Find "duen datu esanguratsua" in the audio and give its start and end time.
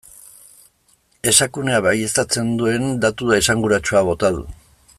2.63-4.03